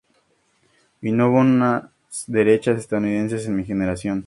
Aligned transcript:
Y 0.99 1.11
no 1.11 1.29
hubo 1.29 1.41
unas 1.41 1.83
derechas 2.25 2.79
estadounidenses 2.79 3.45
en 3.45 3.55
mi 3.55 3.63
generación. 3.63 4.19